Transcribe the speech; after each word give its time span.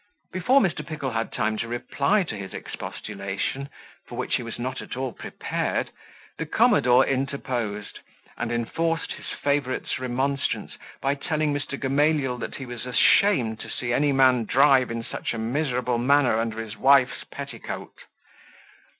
Before 0.33 0.59
Mr. 0.61 0.83
Pickle 0.83 1.11
had 1.11 1.31
time 1.31 1.57
to 1.59 1.67
reply 1.67 2.23
to 2.23 2.35
his 2.35 2.55
expostulation, 2.55 3.69
for 4.07 4.17
which 4.17 4.33
he 4.37 4.41
was 4.41 4.57
not 4.57 4.81
at 4.81 4.97
all 4.97 5.13
prepared, 5.13 5.91
the 6.39 6.47
commodore 6.47 7.05
interposed, 7.05 7.99
and 8.35 8.51
enforced 8.51 9.11
his 9.11 9.27
favourite's 9.27 9.99
remonstrance, 9.99 10.75
by 11.01 11.13
telling 11.13 11.53
Mr. 11.53 11.79
Gamaliel 11.79 12.39
that 12.39 12.55
he 12.55 12.65
was 12.65 12.87
ashamed 12.87 13.59
to 13.59 13.69
see 13.69 13.93
any 13.93 14.11
man 14.11 14.45
drive 14.45 14.89
in 14.89 15.03
such 15.03 15.35
a 15.35 15.37
miserable 15.37 15.99
manner 15.99 16.39
under 16.39 16.59
his 16.59 16.75
wife's 16.75 17.23
petticoat. 17.25 17.93